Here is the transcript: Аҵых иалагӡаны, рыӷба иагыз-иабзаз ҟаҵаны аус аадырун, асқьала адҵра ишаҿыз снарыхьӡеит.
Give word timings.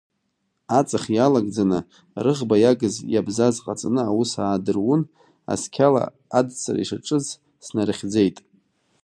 Аҵых 0.79 1.03
иалагӡаны, 1.15 1.79
рыӷба 2.23 2.55
иагыз-иабзаз 2.59 3.55
ҟаҵаны 3.63 4.01
аус 4.07 4.31
аадырун, 4.43 5.01
асқьала 5.53 6.03
адҵра 6.37 6.79
ишаҿыз 6.83 7.25
снарыхьӡеит. 7.65 8.37